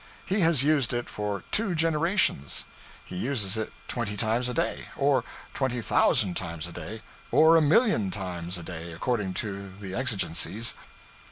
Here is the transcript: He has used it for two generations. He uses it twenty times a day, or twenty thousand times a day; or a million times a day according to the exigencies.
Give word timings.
He 0.25 0.39
has 0.39 0.63
used 0.63 0.95
it 0.95 1.07
for 1.07 1.43
two 1.51 1.75
generations. 1.75 2.65
He 3.05 3.15
uses 3.15 3.55
it 3.55 3.71
twenty 3.87 4.17
times 4.17 4.49
a 4.49 4.53
day, 4.55 4.87
or 4.97 5.23
twenty 5.53 5.79
thousand 5.79 6.35
times 6.35 6.65
a 6.65 6.71
day; 6.71 7.03
or 7.29 7.55
a 7.55 7.61
million 7.61 8.09
times 8.09 8.57
a 8.57 8.63
day 8.63 8.93
according 8.93 9.35
to 9.35 9.71
the 9.79 9.93
exigencies. 9.93 10.73